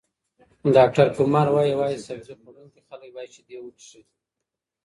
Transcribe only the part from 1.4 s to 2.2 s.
وايي، یوازې